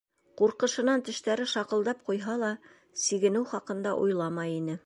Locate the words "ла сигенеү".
2.47-3.47